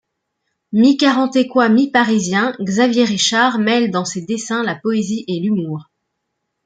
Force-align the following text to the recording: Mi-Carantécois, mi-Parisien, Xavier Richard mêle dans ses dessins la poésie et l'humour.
Mi-Carantécois, 0.71 1.69
mi-Parisien, 1.69 2.55
Xavier 2.59 3.03
Richard 3.03 3.59
mêle 3.59 3.91
dans 3.91 4.03
ses 4.03 4.21
dessins 4.23 4.63
la 4.63 4.73
poésie 4.73 5.25
et 5.27 5.39
l'humour. 5.39 5.91